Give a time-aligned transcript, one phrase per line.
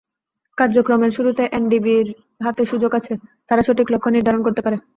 [0.57, 2.07] কার্যক্রমের শুরুতে এনডিবির
[2.45, 3.13] হাতে সুযোগ আছে,
[3.49, 4.77] তারা সঠিক লক্ষ্য নির্ধারণ করতে পারে।